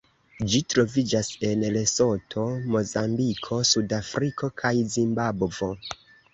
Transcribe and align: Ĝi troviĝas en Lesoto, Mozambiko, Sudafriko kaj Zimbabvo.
Ĝi 0.51 0.61
troviĝas 0.73 1.29
en 1.49 1.65
Lesoto, 1.75 2.47
Mozambiko, 2.77 3.61
Sudafriko 3.75 4.53
kaj 4.65 4.75
Zimbabvo. 4.99 5.75